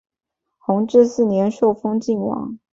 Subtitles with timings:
[0.57, 2.57] 弘治四年受封泾王。